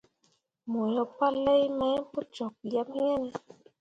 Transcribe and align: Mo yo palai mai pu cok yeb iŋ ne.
Mo 0.69 0.81
yo 0.93 1.03
palai 1.17 1.63
mai 1.79 1.99
pu 2.11 2.19
cok 2.35 2.55
yeb 2.71 2.89
iŋ 3.09 3.19
ne. 3.29 3.37